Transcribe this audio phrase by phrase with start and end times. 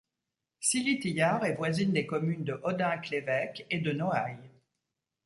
[0.61, 4.49] Silly-Tillard est voisine des communes de Hodenc-l'Évêque et de Noailles.